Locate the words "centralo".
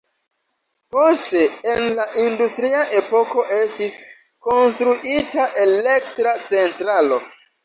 6.49-7.23